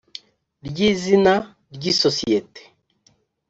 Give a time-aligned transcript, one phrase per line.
[0.67, 1.33] ry izina
[1.75, 2.61] ry isosiyete